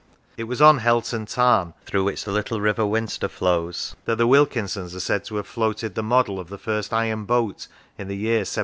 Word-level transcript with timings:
It 0.35 0.45
was 0.45 0.63
on 0.63 0.79
Helton 0.79 1.31
Tarn, 1.31 1.75
through 1.85 2.05
which 2.05 2.23
the 2.23 2.31
little 2.31 2.59
river 2.59 2.81
Winster 2.81 3.29
flows, 3.29 3.95
that 4.05 4.15
the 4.15 4.25
Wilkinsons 4.25 4.95
are 4.95 4.99
said 4.99 5.23
to 5.25 5.35
have 5.35 5.45
floated 5.45 5.93
the 5.93 6.01
model 6.01 6.39
of 6.39 6.49
the 6.49 6.57
first 6.57 6.91
iron 6.91 7.25
boat, 7.25 7.67
in 7.99 8.07
the 8.07 8.15
year 8.17 8.39
1763. 8.39 8.59